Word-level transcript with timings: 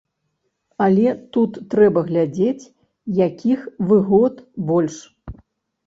Але 0.85 1.05
тут 1.37 1.59
трэба 1.75 1.99
глядзець, 2.09 2.65
якіх 3.27 3.59
выгод 3.93 4.45
больш. 4.73 5.03